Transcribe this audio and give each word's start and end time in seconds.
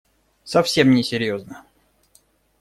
Совсем 0.45 0.89
не 0.95 1.03
серьезно. 1.03 1.63